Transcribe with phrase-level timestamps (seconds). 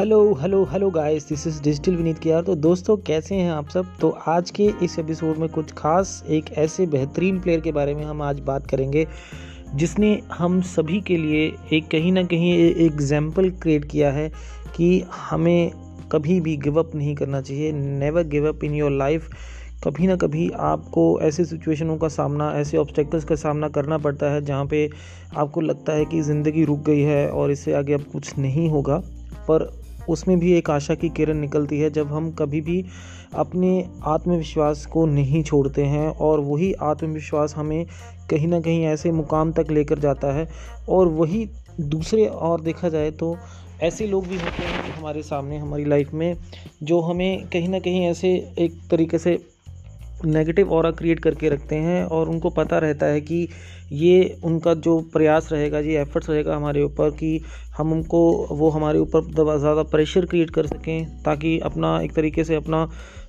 [0.00, 3.86] Hello hello hello guys this is digital Vineet कियार तो दोस्तों, कैसे हैं आप सब?
[4.00, 8.04] तो आज के इस एपिसोड में कुछ खास एक ऐसे बेहतरीन प्लेयर के बारे में
[8.04, 9.06] हम आज बात करेंगे,
[9.74, 12.52] जिसने हम सभी के लिए एक कहीं ना कहीं
[12.86, 14.28] एग्ज़ाम्पल क्रिएट किया है
[14.76, 15.70] कि हमें
[16.12, 19.28] कभी भी गिव अप नहीं करना चाहिए never give up in your life
[19.84, 24.44] कभी ना कभी आपको ऐसे सिचुएशनों का सामना, ऐसे ऑब्स्टेकल्स का सामना करना पड़ता है,
[24.44, 24.90] जहाँ पे
[25.36, 29.02] आपको लगता है कि ज़िंदगी रुक गई है और इससे आगे अब कुछ नहीं होगा।
[29.48, 32.84] पर उसमें भी एक आशा की किरण निकलती है जब हम कभी भी
[33.34, 37.84] अपने आत्मविश्वास को नहीं छोड़ते हैं और वही आत्मविश्वास हमें
[38.30, 40.48] कहीं ना कहीं ऐसे मुकाम तक लेकर जाता है।
[40.88, 41.48] और वही
[41.80, 43.36] दूसरे और देखा जाए तो
[43.82, 46.36] ऐसे लोग भी होते हैं हमारे सामने, हमारी लाइफ में,
[46.82, 48.28] जो हमें कहीं ना कहीं ऐसे
[48.58, 49.38] एक तरीके से
[50.24, 53.46] नेगेटिव और क्रिएट करके रखते हैं और उनको पता रहता है कि
[53.92, 57.40] ये उनका जो प्रयास रहेगा, ये एफर्ट्स रहेगा हमारे ऊपर कि
[57.76, 59.24] हम उनको, वो हमारे ऊपर
[59.58, 62.82] ज़्यादा प्रेशर क्रिएट कर सकें ताकि अपना एक तरीके से अपना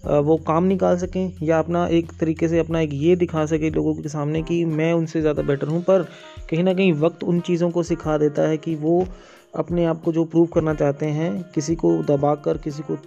[0.05, 3.93] वो काम निकाल सकें या अपना एक तरीके से अपना एक ये दिखा सके लोगों
[3.95, 6.03] के सामने कि मैं उनसे ज़्यादा बेटर हूँ। पर
[6.49, 9.05] कहीं ना कहीं वक्त उन चीज़ों को सिखा देता है कि वो
[9.53, 12.97] अपने आप को जो प्रूव करना चाहते हैं, किसी को दबा कर किसी को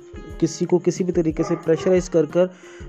[0.40, 2.46] किसी को किसी भी तरीके से प्रेशराइज कर कर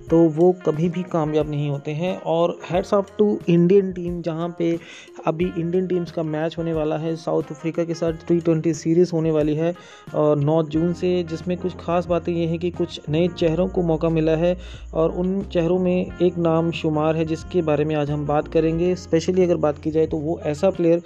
[0.10, 4.48] तो वो कभी भी कामयाब नहीं होते हैं। और heads off to Indian team जहाँ
[4.60, 4.80] पे
[5.28, 9.12] अभी इंडियन टीम्स का मैच होने वाला है साउथ अफ्रीका के साथ टी ट्वेंटी सीरीज़
[9.14, 9.74] होने वाली है,
[10.16, 13.82] और नौ जून से जिसमें कुछ खास बातें ये हैं कि कुछ नए चेहरों को
[13.84, 14.58] मौका मिला है,
[14.94, 18.96] और उन चेहरों में एक नाम शुमार है, जिसके बारे में आज हम बात करेंगे।
[18.96, 21.02] स्पेशली अगर बात की जाए तो वो ऐसा प्लेयर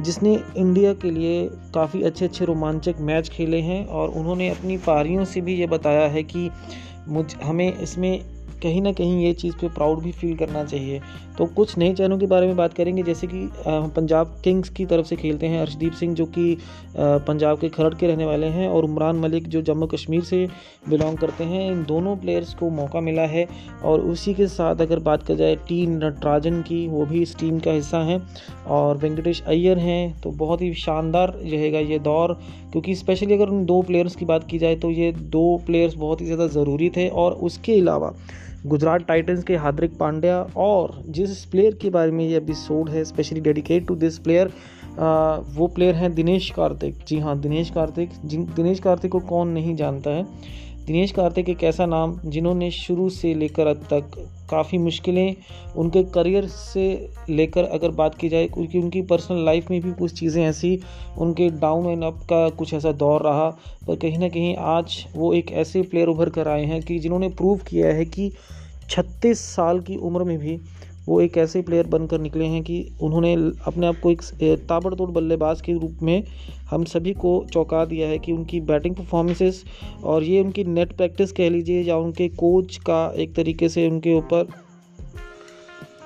[0.00, 5.24] जिसने इंडिया के लिए काफ़ी अच्छे अच्छे रोमांचक मैच खेले हैं और उन्होंने अपनी पारियों
[5.24, 6.50] से भी ये बताया है कि
[7.08, 11.00] मुझ, हमें इसमें कहीं ना कहीं ये चीज़ पे प्राउड भी फील करना चाहिए।
[11.38, 15.06] तो कुछ नए चैनलों के बारे में बात करेंगे, जैसे कि पंजाब किंग्स की तरफ़
[15.06, 16.56] से खेलते हैं, अर्शदीप सिंह जो कि
[16.98, 20.46] पंजाब के खरड़ के रहने वाले हैं और उमरान मलिक जो जम्मू कश्मीर से
[20.88, 23.46] बिलोंग करते हैं। इन दोनों प्लेयर्स को मौका मिला है
[23.84, 27.58] और उसी के साथ अगर बात की जाए टी नटराजन की, वो भी इस टीम
[27.58, 28.20] का हिस्सा हैं
[28.68, 32.38] और वेंकटेश अय्यर हैं। तो बहुत ही शानदार रहेगा ये दौर।
[32.76, 36.20] क्योंकि स्पेशली अगर उन दो प्लेयर्स की बात की जाए तो ये दो प्लेयर्स बहुत
[36.20, 38.12] ही ज़्यादा ज़रूरी थे और उसके अलावा
[38.66, 43.40] गुजरात टाइटन्स के हार्दिक पांड्या और जिस प्लेयर के बारे में ये एपिसोड है specially
[43.40, 44.52] dedicate to this player
[45.56, 49.74] वो प्लेयर हैं दिनेश कार्तिक। जी हाँ दिनेश कार्तिक। जिन, दिनेश कार्तिक को कौन नहीं
[49.76, 50.26] जानता है
[50.86, 54.10] दिनेश कार्तिक एक ऐसा नाम जिन्होंने शुरू से लेकर अब तक
[54.50, 55.34] काफ़ी मुश्किलें
[55.76, 56.84] उनके करियर से
[57.30, 60.78] लेकर अगर बात की जाए, क्योंकि उनकी पर्सनल लाइफ में भी कुछ चीज़ें ऐसी,
[61.18, 63.48] उनके डाउन एंड अप का कुछ ऐसा दौर रहा,
[63.86, 67.28] पर कहीं ना कहीं आज वो एक ऐसे प्लेयर उभर कर आए हैं कि जिन्होंने
[67.28, 68.30] प्रूव किया है कि
[68.90, 70.58] छत्तीस साल की उम्र में भी
[71.08, 73.34] वो एक ऐसे प्लेयर बनकर निकले हैं कि उन्होंने
[73.66, 74.22] अपने आप को एक
[74.68, 76.22] ताबड़तोड़ बल्लेबाज के रूप में
[76.70, 79.64] हम सभी को चौंका दिया है कि उनकी बैटिंग परफॉर्मेंसेस
[80.04, 84.14] और ये उनकी नेट प्रैक्टिस कह लीजिए या उनके कोच का एक तरीके से उनके
[84.14, 84.48] ऊपर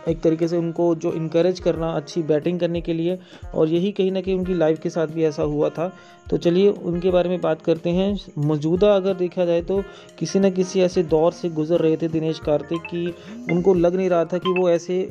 [0.09, 3.19] एक तरीके से उनको जो इनक्रेज करना, अच्छी बैटिंग करने के लिए,
[3.55, 5.93] और यही कहीं ना कहीं उनकी लाइफ के साथ भी ऐसा हुआ था।
[6.31, 9.83] तो चलिए, उनके बारे में बात करते हैं। मौजूदा अगर देखा जाए तो
[10.19, 13.07] किसी न किसी ऐसे दौर से गुजर रहे थे दिनेश कार्तिक की
[13.53, 15.09] उनको लग नहीं रहा था कि वो ऐसे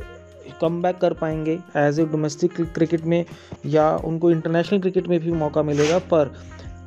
[0.61, 3.23] कम बैक कर पाएँगे एज ए डोमेस्टिक क्रिकेट में
[3.65, 6.33] या उनको इंटरनेशनल क्रिकेट में भी मौका मिलेगा। पर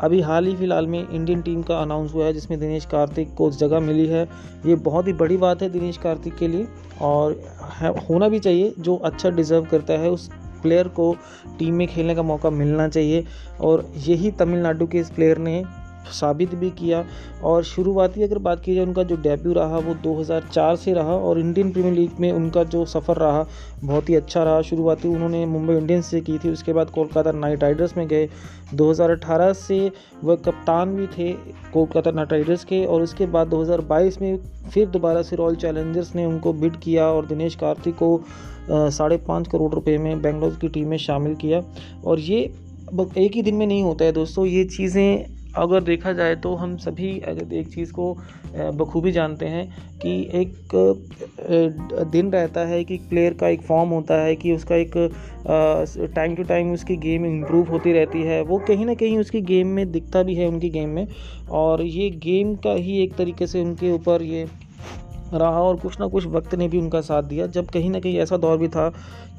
[0.03, 3.51] अभी हाल ही फ़िलहाल में इंडियन टीम का अनाउंस हुआ है, जिसमें दिनेश कार्तिक को
[3.51, 4.29] जगह मिली है।
[4.67, 6.67] ये बहुत ही बड़ी बात है दिनेश कार्तिक के लिए,
[7.03, 7.41] और
[8.09, 10.31] होना भी चाहिए, जो अच्छा डिज़र्व करता है, उस
[10.63, 11.15] प्लेयर को
[11.59, 13.25] टीम में खेलने का मौका मिलना चाहिए।
[13.61, 15.63] और यही तमिलनाडु के इस प्लेयर ने
[16.13, 17.05] साबित भी किया
[17.45, 21.39] और शुरुआती अगर बात की जाए उनका जो डेब्यू रहा वो 2004 से रहा और
[21.41, 23.47] इंडियन प्रीमियर लीग में उनका जो सफ़र रहा
[23.83, 27.63] बहुत ही अच्छा रहा। शुरुआती उन्होंने मुंबई इंडियंस से की थी, उसके बाद कोलकाता नाइट
[27.63, 28.29] राइडर्स में गए।
[28.75, 29.91] 2018 से
[30.25, 31.33] वह कप्तान भी थे
[31.73, 34.39] कोलकाता नाइट राइडर्स के और उसके बाद 2022 में
[34.71, 38.21] फिर दोबारा से रॉयल चैलेंजर्स ने उनको बिड किया और दिनेश कार्तिक को
[38.71, 41.63] साढ़े पाँच करोड़ रुपए में बेंगलोर की टीम में शामिल किया।
[42.05, 42.41] और ये
[43.19, 46.77] एक ही दिन में नहीं होता है दोस्तों, ये चीज़ें अगर देखा जाए तो हम
[46.77, 47.09] सभी
[47.53, 48.13] एक चीज़ को
[48.53, 49.67] बखूबी जानते हैं
[49.99, 50.55] कि एक
[52.13, 54.97] दिन रहता है कि प्लेयर का एक फॉर्म होता है कि उसका एक
[56.15, 59.69] टाइम टू टाइम उसकी गेम इम्प्रूव होती रहती है। वो कहीं ना कहीं उसकी गेम
[59.69, 61.07] में दिखता भी है उनकी गेम में
[61.61, 64.47] और ये गेम का ही एक तरीके से उनके ऊपर ये
[65.35, 68.17] रहा और कुछ ना कुछ वक्त ने भी उनका साथ दिया। जब कहीं ना कहीं
[68.19, 68.89] ऐसा दौर भी था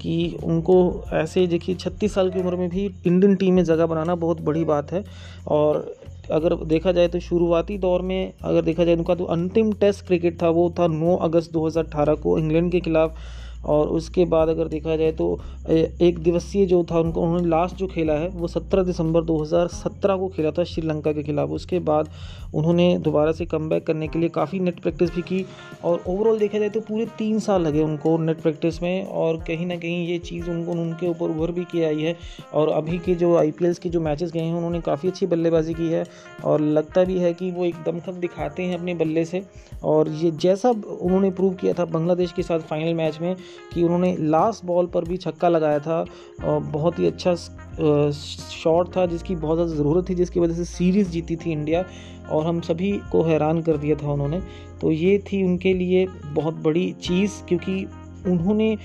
[0.01, 4.15] कि उनको ऐसे देखिए, छत्तीस साल की उम्र में भी इंडियन टीम में जगह बनाना
[4.15, 5.03] बहुत बड़ी बात है।
[5.47, 5.95] और
[6.31, 10.41] अगर देखा जाए तो शुरुआती दौर में, अगर देखा जाए उनका तो अंतिम टेस्ट क्रिकेट
[10.41, 13.15] था वो था 9 अगस्त 2018 को। इंग्लैंड के खिलाफ
[13.65, 15.27] और उसके बाद अगर देखा जाए तो
[15.69, 20.27] एक दिवसीय जो था उनको, उन्होंने लास्ट जो खेला है, वो 17 दिसंबर 2017 को
[20.27, 22.09] खेला था श्रीलंका के खिलाफ। उसके बाद
[22.55, 25.45] उन्होंने दोबारा से कम करने के लिए काफ़ी नेट प्रैक्टिस भी की
[25.83, 29.65] और ओवरऑल देखा जाए तो पूरे तीन साल लगे उनको नेट प्रैक्टिस में और कहीं
[29.65, 32.15] ना कहीं ये चीज़ उनको, उनके ऊपर उभर भी की आई है
[32.53, 35.87] और अभी के जो आई के जो मैचेस गए हैं, उन्होंने काफ़ी अच्छी बल्लेबाजी की
[35.87, 36.05] है
[36.43, 39.43] और लगता भी है कि वो एक दमखम दिखाते हैं अपने बल्ले से
[39.83, 43.35] और ये जैसा उन्होंने प्रूव किया था बांग्लादेश के साथ फाइनल मैच में
[43.73, 46.05] कि उन्होंने लास्ट बॉल पर भी छक्का लगाया था।
[46.41, 51.35] बहुत ही अच्छा शॉट था जिसकी बहुत ज़्यादा ज़रूरत थी, जिसकी वजह से सीरीज़ जीती
[51.35, 51.85] थी इंडिया
[52.31, 54.41] और हम सभी को हैरान कर दिया था उन्होंने।
[54.81, 57.83] तो ये थी उनके लिए बहुत बड़ी चीज़ क्योंकि
[58.27, 58.75] उन्होंने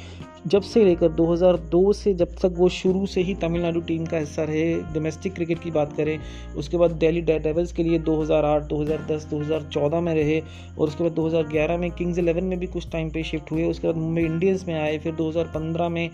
[0.49, 4.45] जब से लेकर 2002 से जब तक वो शुरू से ही तमिलनाडु टीम का हिस्सा
[4.45, 6.19] रहे डोमेस्टिक क्रिकेट की बात करें
[6.57, 11.79] उसके बाद दिल्ली डेविल्स के लिए 2008, 2010, 2014 में रहे और उसके बाद 2011
[11.79, 14.75] में किंग्स इलेवन में भी कुछ टाइम पे शिफ्ट हुए उसके बाद मुंबई इंडियंस में
[14.75, 16.11] आए फिर 2015 में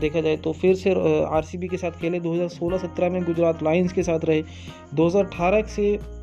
[0.00, 0.94] देखा जाए तो फिर से
[1.32, 4.42] आरसीबी के साथ खेले 2016-17 में गुजरात लाइन्स के साथ रहे
[4.96, 6.21] 2018 से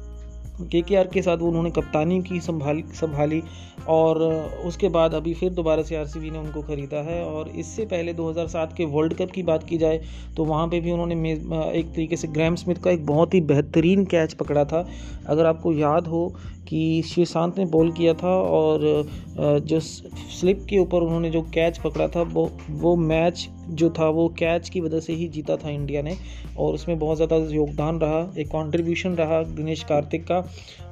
[0.61, 3.41] के के आर के साथ वो उन्होंने कप्तानी की संभाली संभाली
[3.87, 4.21] और
[4.65, 8.73] उसके बाद अभी फिर दोबारा से आर ने उनको ख़रीदा है और इससे पहले 2007
[8.77, 10.01] के वर्ल्ड कप की बात की जाए
[10.37, 14.05] तो वहाँ पे भी उन्होंने एक तरीके से ग्रैम स्मिथ का एक बहुत ही बेहतरीन
[14.05, 14.87] कैच पकड़ा था।
[15.27, 16.27] अगर आपको याद हो
[16.67, 19.07] कि श्रीशांत ने बॉल किया था और
[19.39, 24.27] जो स्लिप के ऊपर उन्होंने जो कैच पकड़ा था वो वो मैच जो था वो
[24.39, 26.15] कैच की वजह से ही जीता था इंडिया ने
[26.57, 30.37] और उसमें बहुत ज़्यादा योगदान रहा, एक कंट्रीब्यूशन रहा दिनेश कार्तिक का।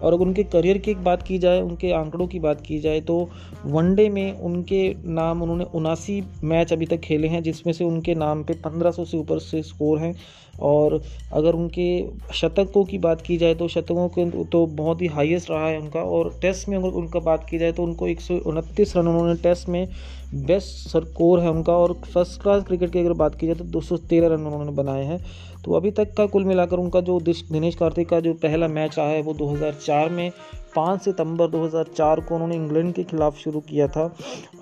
[0.01, 3.01] और अगर उनके करियर की एक बात की जाए, उनके आंकड़ों की बात की जाए
[3.01, 3.17] तो
[3.65, 8.43] वनडे में उनके नाम उन्होंने उनासी मैच अभी तक खेले हैं, जिसमें से उनके नाम
[8.43, 10.15] पे 1500 से ऊपर से स्कोर हैं।
[10.61, 11.01] और
[11.33, 11.87] अगर उनके
[12.33, 16.01] शतकों की बात की जाए तो शतकों के तो बहुत ही हाईएस्ट रहा है उनका।
[16.01, 19.35] और टेस्ट में अगर उनका बात की जाए तो उनको एक सौ उनतीस रन उन्होंने
[19.41, 19.87] टेस्ट में
[20.35, 24.27] बेस्ट सरकोर है उनका और फ़र्स्ट क्लास क्रिकेट की अगर बात की जाए तो 213
[24.27, 25.25] रन उन्होंने बनाए हैं।
[25.65, 28.97] तो अभी तक का कुल मिलाकर उनका जो दिश दिनेश कार्तिक का जो पहला मैच
[28.97, 30.31] रहा है वो 2004 में
[30.75, 34.03] 5 सितंबर 2004 को उन्होंने इंग्लैंड के खिलाफ शुरू किया था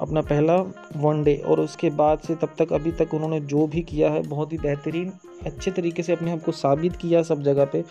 [0.02, 0.56] अपना पहला
[0.98, 4.54] वनडे और उसके बाद से तब तक अभी तक उन्होंने जो भी किया है, बहुत
[4.54, 5.12] ही बेहतरीन,
[5.46, 7.84] अच्छे तरीके से अपने आप को साबित किया सब जगह पे।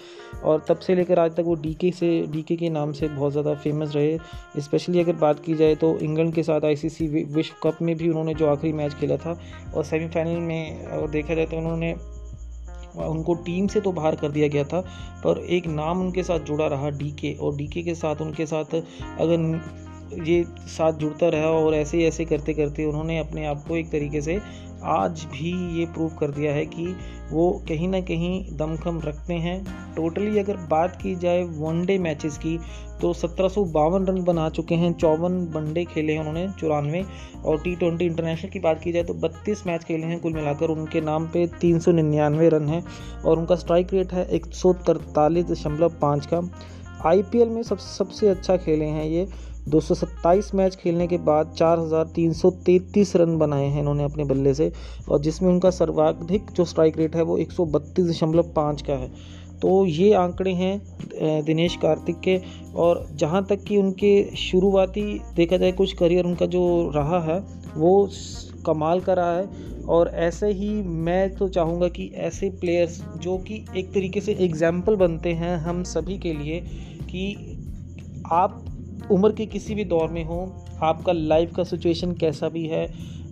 [0.44, 3.54] और तब से लेकर आज तक वो डी से डी के नाम से बहुत ज़्यादा
[3.54, 7.94] फ़ेमस रहे। स्पेशली अगर बात की जाए तो इंग्लैंड के साथ आईसीसी विश्व कप में
[7.96, 9.38] भी उन्होंने जो आखिरी मैच खेला था,
[9.74, 11.94] और सेमीफाइनल में अगर देखा जाए तो उन्होंने
[12.96, 14.80] उनको टीम से तो बाहर कर दिया गया था,
[15.24, 19.60] पर एक नाम उनके साथ जुड़ा रहा, डीके, और डीके के साथ उनके साथ अगर
[20.24, 24.20] ये साथ जुड़ता रहा और ऐसे ऐसे करते करते उन्होंने अपने आप को एक तरीके
[24.20, 24.38] से
[24.86, 26.86] आज भी ये प्रूव कर दिया है कि
[27.30, 29.62] वो कहीं ना कहीं दमखम रखते हैं।
[29.94, 32.58] टोटली अगर बात की जाए वनडे मैचेस की
[33.00, 37.04] तो सत्रह सौ बावन रन बना चुके हैं, चौवन वनडे खेले हैं उन्होंने, चौरानवे।
[37.44, 40.68] और टी ट्वेंटी इंटरनेशनल की बात की जाए तो बत्तीस मैच खेले हैं कुल मिलाकर,
[40.68, 42.84] उनके नाम पे तीन सौ निन्यानवे रन हैं
[43.24, 44.46] और उनका स्ट्राइक रेट है एक
[46.32, 46.48] का।
[47.06, 49.26] आईपीएल में सब, सबसे अच्छा खेले हैं ये।
[49.66, 54.70] 227 मैच खेलने के बाद 4,333 रन बनाए हैं इन्होंने अपने बल्ले से
[55.08, 57.52] और जिसमें उनका सर्वाधिक जो स्ट्राइक रेट है वो एक
[58.82, 59.08] का है।
[59.62, 62.40] तो ये आंकड़े हैं दिनेश कार्तिक के
[62.76, 65.02] और जहाँ तक कि उनके शुरुआती
[65.36, 67.38] देखा जाए कुछ करियर उनका जो रहा है
[67.76, 68.10] वो
[68.66, 70.70] कमाल का रहा है। और ऐसे ही
[71.06, 75.82] मैं तो चाहूँगा कि ऐसे प्लेयर्स जो कि एक तरीके से एग्ज़ाम्पल बनते हैं हम
[75.82, 76.60] सभी के लिए
[77.10, 77.24] कि
[78.32, 78.64] आप
[79.10, 80.40] उम्र के किसी भी दौर में हो,
[80.82, 82.88] आपका लाइफ का सिचुएशन कैसा भी है,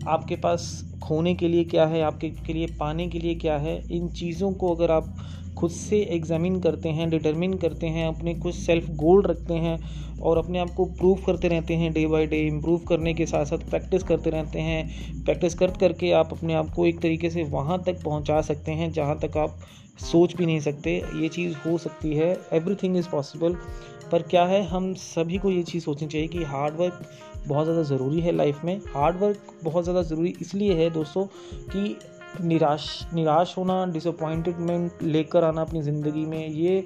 [0.08, 0.64] आपके पास
[1.02, 4.52] खोने के लिए क्या है, आपके के लिए पाने के लिए क्या है, इन चीज़ों
[4.52, 5.14] को अगर आप
[5.58, 9.78] खुद से एग्जामिन करते हैं डिटरमिन करते हैं, अपने कुछ सेल्फ गोल रखते हैं
[10.22, 13.44] और अपने आप को प्रूव करते रहते हैं डे बाय डे इम्प्रूव करने के साथ
[13.44, 17.42] साथ प्रैक्टिस करते रहते हैं प्रैक्टिस कर करके आप अपने आप को एक तरीके से
[17.44, 19.58] वहाँ तक पहुँचा सकते हैं, जहाँ तक आप
[20.02, 23.56] सोच भी नहीं सकते, ये चीज़ हो सकती है एवरीथिंग इज़ पॉसिबल
[24.12, 27.02] पर क्या है, हम सभी को ये चीज़ सोचनी चाहिए कि हार्डवर्क
[27.46, 31.24] बहुत ज़्यादा ज़रूरी है लाइफ में। हार्डवर्क बहुत ज़्यादा ज़रूरी इसलिए है दोस्तों
[31.68, 31.96] कि
[32.40, 36.76] निराश निराश होना डिसअपॉइंटमेंट लेकर आना अपनी ज़िंदगी में, ये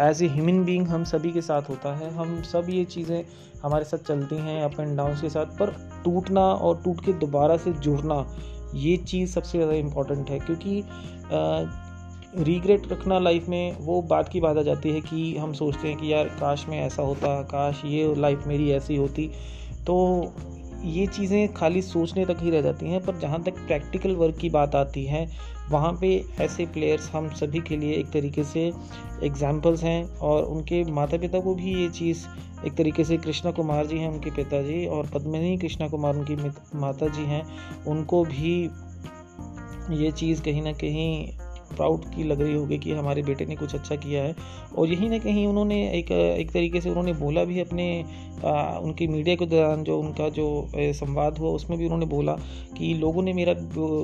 [0.00, 3.24] एज ए ह्यूमन बींग हम सभी के साथ होता है। हम सब ये चीज़ें
[3.62, 5.70] हमारे साथ चलती हैं अप एंड डाउन के साथ, पर
[6.04, 8.26] टूटना और टूट के दोबारा से जुड़ना,
[8.74, 10.80] ये चीज़ सबसे ज़्यादा इंपॉर्टेंट है। क्योंकि
[12.38, 15.96] रिग्रेट रखना लाइफ में, वो बात की बात आ जाती है कि हम सोचते हैं
[15.96, 19.30] कि यार, काश में ऐसा होता, काश ये लाइफ मेरी ऐसी होती।
[19.86, 20.32] तो
[20.84, 24.50] ये चीज़ें खाली सोचने तक ही रह जाती हैं, पर जहाँ तक प्रैक्टिकल वर्क की
[24.50, 25.30] बात आती है,
[25.70, 28.72] वहाँ पे ऐसे प्लेयर्स हम सभी के लिए एक तरीके से
[29.22, 32.26] एग्जाम्पल्स हैं, और उनके माता पिता को भी ये चीज़
[32.66, 36.36] एक तरीके से कृष्णा कुमार जी हैं, उनके पिताजी, और पद्मिनी कृष्णा कुमार, उनकी
[36.78, 37.46] माता जी हैं,
[37.86, 38.70] उनको भी
[39.90, 41.28] ये चीज़ कहीं ना कहीं
[41.72, 44.34] प्राउड की लग रही होगी कि हमारे बेटे ने कुछ अच्छा किया है।
[44.78, 48.04] और यहीं ना कहीं उन्होंने एक एक तरीके से उन्होंने बोला भी अपने
[48.44, 52.32] आ, उनकी मीडिया के दौरान जो उनका जो संवाद हुआ उसमें भी उन्होंने बोला
[52.78, 53.52] कि लोगों ने मेरा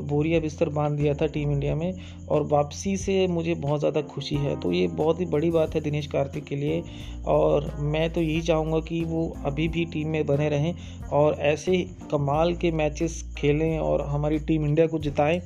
[0.08, 1.92] बोरिया बिस्तर बाँध दिया था टीम इंडिया में
[2.28, 5.80] और वापसी से मुझे बहुत ज़्यादा खुशी है। तो ये बहुत ही बड़ी बात है
[5.80, 6.82] दिनेश कार्तिक के लिए
[7.28, 10.74] और मैं तो यही चाहूँगा कि वो अभी भी टीम में बने रहें
[11.12, 15.40] और ऐसे कमाल के मैचेस खेलें और हमारी टीम इंडिया को जिताएँ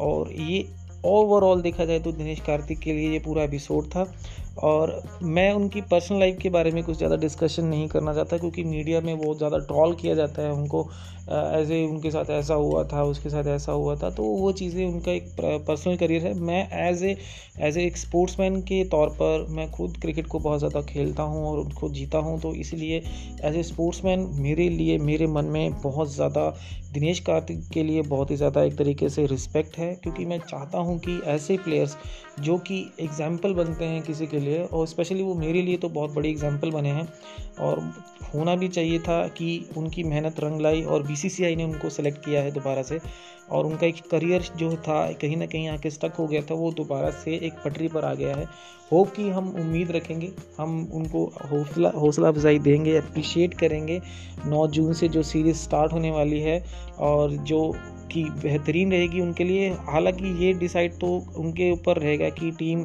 [0.00, 0.64] और ये
[1.04, 4.04] ओवरऑल देखा जाए तो दिनेश कार्तिक के लिए ये पूरा एपिसोड था।
[4.58, 8.64] और मैं उनकी पर्सनल लाइफ के बारे में कुछ ज़्यादा डिस्कशन नहीं करना चाहता, क्योंकि
[8.64, 10.88] मीडिया में बहुत ज़्यादा ट्रॉल किया जाता है उनको।
[11.24, 15.12] ऐसे उनके साथ ऐसा हुआ था, उसके साथ ऐसा हुआ था तो वो चीज़ें उनका
[15.12, 17.16] एक पर्सनल करियर है। मैं एज ए
[17.60, 21.46] एज ए एक स्पोर्ट्समैन के तौर पर मैं खुद क्रिकेट को बहुत ज़्यादा खेलता हूँ
[21.46, 23.02] और उनको जीता हूँ तो इसलिए
[23.44, 26.48] एज ए स्पोर्ट्समैन मेरे लिए, मेरे मन में बहुत ज़्यादा
[26.92, 30.78] दिनेश कार्तिक के लिए बहुत ही ज़्यादा एक तरीके से रिस्पेक्ट है, क्योंकि मैं चाहता
[30.78, 31.96] हूँ कि ऐसे प्लेयर्स
[32.40, 36.14] जो कि एग्ज़ाम्पल बनते हैं किसी के लिए और स्पेशली वो मेरे लिए तो बहुत
[36.14, 37.08] बड़ी एग्ज़ाम्पल बने हैं।
[37.60, 37.80] और
[38.34, 42.42] होना भी चाहिए था कि उनकी मेहनत रंग लाई और बीसीसीआई ने उनको सेलेक्ट किया
[42.42, 43.00] है दोबारा से।
[43.50, 46.70] और उनका एक करियर जो था, कहीं ना कहीं आके स्टक हो गया था, वो
[46.72, 48.46] दोबारा से एक पटरी पर आ गया है।
[48.92, 54.00] होप कि हम उम्मीद रखेंगे, हम उनको हौसला हौसला अफजाई देंगे अप्रिशिएट करेंगे।
[54.46, 56.62] 9 जून से जो सीरीज़ स्टार्ट होने वाली है
[57.00, 57.60] और जो
[58.12, 61.06] कि बेहतरीन रहेगी उनके लिए। हालाँकि ये डिसाइड तो
[61.36, 62.84] उनके ऊपर रहेगा कि टीम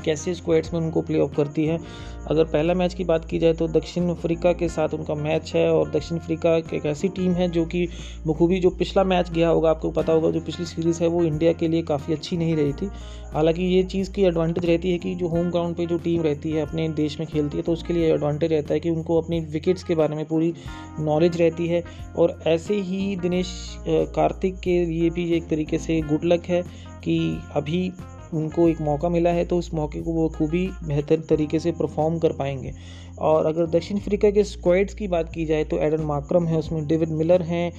[0.00, 1.78] कैसे स्क्वाड्स में उनको प्ले ऑफ़ करती है।
[2.26, 5.68] अगर पहला मैच की बात की जाए तो दक्षिण अफ्रीका के साथ उनका मैच है
[5.70, 7.86] और दक्षिण अफ्रीका एक ऐसी टीम है जो कि
[8.26, 11.52] बखूबी जो पिछला मैच गया होगा, आपको पता होगा जो पिछली सीरीज़ है वो इंडिया
[11.52, 12.90] के लिए काफ़ी अच्छी नहीं रही थी।
[13.32, 16.50] हालाँकि ये चीज़ की एडवांटेज रहती है कि जो होम ग्राउंड पे जो टीम रहती
[16.50, 19.40] है, अपने देश में खेलती है तो उसके लिए एडवांटेज रहता है कि उनको अपनी
[19.42, 20.52] विकेट्स के बारे में पूरी
[21.00, 21.82] नॉलेज रहती है।
[22.18, 23.48] और ऐसे ही दिनेश
[23.88, 26.62] कार्तिक के लिए भी एक तरीके से गुड लक है
[27.04, 27.18] कि
[27.56, 27.92] अभी
[28.34, 32.18] उनको एक मौका मिला है तो उस मौके को वो खूबी बेहतर तरीके से परफॉर्म
[32.18, 32.72] कर पाएँगे।
[33.20, 36.86] और अगर दक्षिण अफ्रीका के स्क्वाड्स की बात की जाए तो एडन माक्रम है, उसमें
[36.86, 37.72] डेविड मिलर हैं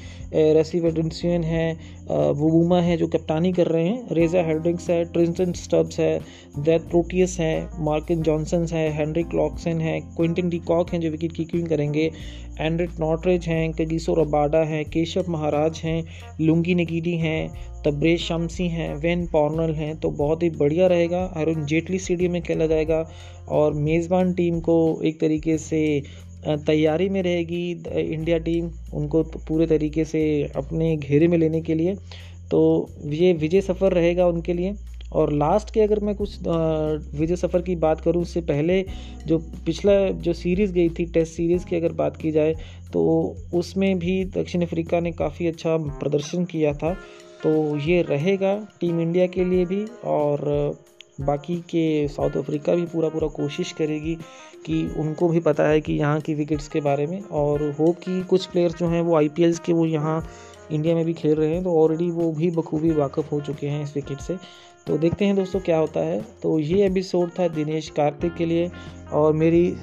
[0.55, 1.72] रेसी वेडेंसियन है
[2.10, 6.20] वुबूमा है, जो कप्तानी कर रहे हैं। रेजा हेड्रिक्स है, ट्रिंसन स्टब्स है
[6.60, 11.31] दैथ प्रोटियस है, मार्किन जॉनसन है, हेनरी क्लॉक्सन है, क्विंटन डी कॉक हैं, जो विकेट
[11.31, 12.10] कीपिंग करेंगे।
[12.62, 16.03] एंड्रिक नॉटरेज हैं कगीसो रबाडा हैं केशव महाराज हैं
[16.41, 17.50] लुंगी नगीडी हैं
[17.86, 22.41] तब्रेज शमसी हैं वेन पॉर्नल हैं तो बहुत ही बढ़िया रहेगा। अरुण जेटली स्टेडियम में
[22.41, 23.06] खेला जाएगा
[23.50, 25.82] और मेज़बान टीम को एक तरीके से
[26.48, 30.22] तैयारी में रहेगी। इंडिया टीम उनको पूरे तरीके से
[30.56, 31.96] अपने घेरे में लेने के लिए।
[32.51, 32.62] तो
[33.06, 34.74] ये विजय सफ़र रहेगा उनके लिए।
[35.12, 38.84] और लास्ट के अगर मैं कुछ विजय सफ़र की बात करूँ, उससे पहले
[39.27, 42.53] जो पिछला जो सीरीज़ गई थी टेस्ट सीरीज़ की अगर बात की जाए
[42.94, 43.01] तो
[43.53, 46.94] उसमें भी दक्षिण अफ्रीका ने काफ़ी अच्छा प्रदर्शन किया था।
[47.44, 50.41] तो ये रहेगा टीम इंडिया के लिए भी और
[51.22, 54.15] बाकी के साउथ अफ्रीका भी पूरा पूरा कोशिश करेगी
[54.65, 58.22] कि उनको भी पता है कि यहाँ की विकेट्स के बारे में और होप कि
[58.30, 60.24] कुछ प्लेयर्स जो हैं, वो आई के वो यहाँ
[60.72, 63.84] इंडिया में भी खेल रहे हैं तो ऑलरेडी वो भी बखूबी वाकफ़ हो चुके हैं
[63.84, 64.38] इस विकेट से।
[64.88, 68.72] तो देखते हैं दोस्तों क्या होता है। तो ये एपिसोड था दिनेश कार्तिक के लिए
[69.12, 69.76] और मेरी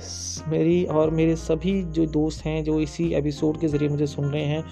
[0.49, 4.45] मेरी और मेरे सभी जो दोस्त हैं जो इसी एपिसोड के ज़रिए मुझे सुन रहे
[4.45, 4.65] हैं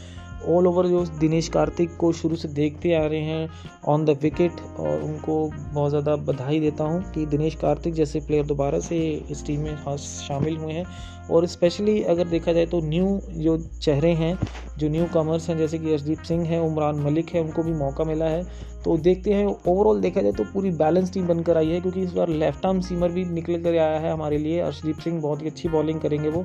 [0.49, 3.49] ऑल ओवर जो दिनेश कार्तिक को शुरू से देखते आ रहे हैं
[3.89, 8.47] ऑन द विकेट और उनको बहुत ज़्यादा बधाई देता हूँ कि दिनेश कार्तिक जैसे प्लेयर
[8.47, 8.99] दोबारा से
[9.31, 10.87] इस टीम में शामिल हुए हैं।
[11.31, 14.39] और स्पेशली अगर देखा जाए तो न्यू जो चेहरे हैं,
[14.79, 18.05] जो न्यू कमर्स हैं, जैसे कि अर्शदीप सिंह है, उमरान मलिक है, उनको भी मौका
[18.05, 18.45] मिला है।
[18.85, 22.13] तो देखते हैं ओवरऑल देखा जाए तो पूरी बैलेंस टीम बनकर आई है, क्योंकि इस
[22.13, 25.47] बार लेफ़्ट आर्म सीमर भी निकल कर आया है हमारे लिए। अर्शदीप सिंह बहुत ही
[25.47, 26.45] अच्छी बॉलिंग करेंगे वो।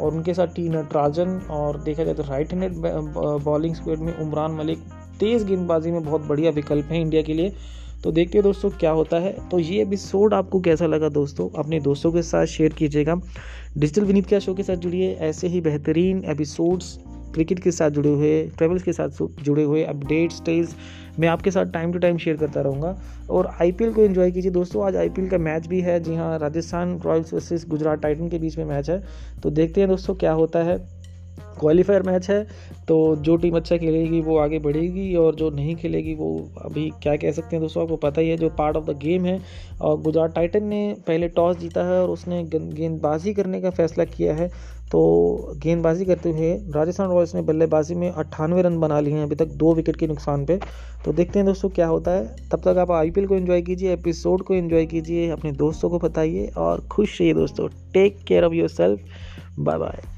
[0.00, 2.72] और उनके साथ टी नटराजन और देखा जाए तो राइट हैंडेड
[3.44, 4.78] बॉलिंग स्क्वेड में उमरान मलिक
[5.20, 7.52] तेज़ गेंदबाजी में बहुत बढ़िया विकल्प है इंडिया के लिए।
[8.04, 11.48] तो देखिए दोस्तों क्या होता है। तो ये एपिसोड आपको कैसा लगा दोस्तों?
[11.58, 13.14] अपने दोस्तों के साथ शेयर कीजिएगा।
[13.78, 16.98] डिजिटल विनीत क्या शो के साथ जुड़िए। ऐसे ही बेहतरीन एपिसोड्स
[17.34, 19.08] क्रिकेट के साथ जुड़े हुए ट्रेवल्स के साथ
[19.42, 20.74] जुड़े हुए अपडेट्स टेल्स
[21.18, 22.96] मैं आपके साथ टाइम टू टाइम शेयर करता रहूँगा।
[23.30, 26.98] और आईपीएल को इन्जॉय कीजिए। दोस्तों, आज आईपीएल का मैच भी है। जी हाँ Rajasthan
[26.98, 29.02] Royals versus Gujarat Titan के बीच में मैच है।
[29.42, 31.01] तो देखते हैं दोस्तों, क्या होता है।
[31.60, 32.42] क्वालिफायर मैच है
[32.88, 36.28] तो जो टीम अच्छा खेलेगी वो आगे बढ़ेगी और जो नहीं खेलेगी वो
[36.64, 39.24] अभी क्या कह सकते हैं दोस्तों, आपको पता ही है जो पार्ट ऑफ़ द गेम
[39.24, 39.40] है।
[39.80, 44.34] और गुजरात टाइटन ने पहले टॉस जीता है और उसने गेंदबाजी करने का फैसला किया
[44.34, 44.48] है।
[44.92, 49.34] तो गेंदबाजी करते हुए राजस्थान रॉयल्स ने बल्लेबाजी में अट्ठानवे रन बना लिए हैं, अभी
[49.34, 50.58] तक दो विकेट के नुकसान पे।
[51.04, 54.42] तो देखते हैं दोस्तों क्या होता है। तब तक आप आईपीएल को एंजॉय कीजिए एपिसोड
[54.42, 58.68] को एंजॉय कीजिए, अपने दोस्तों को बताइए और खुश रहिए दोस्तों। Take care of your
[58.68, 59.00] self
[59.58, 60.11] bye bye